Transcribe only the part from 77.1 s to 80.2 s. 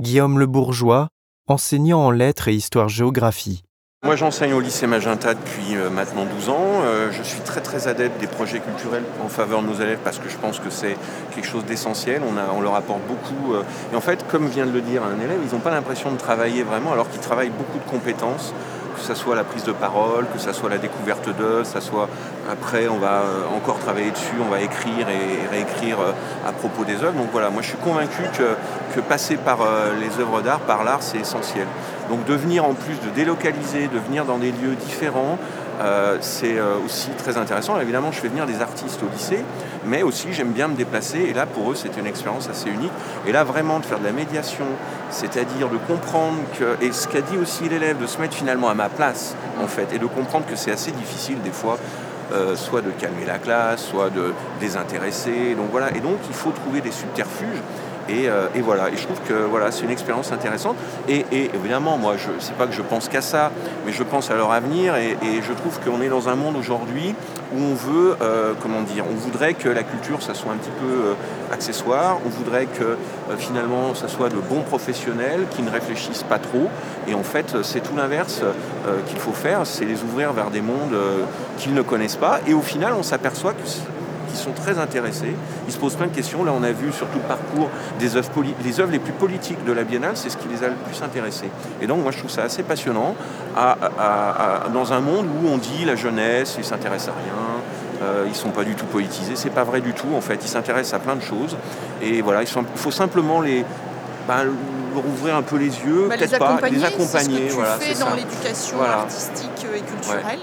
en fait, c'est tout l'inverse qu'il faut faire, c'est les